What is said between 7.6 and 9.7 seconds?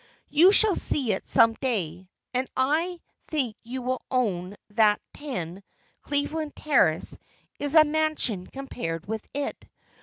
a mansion compared with it.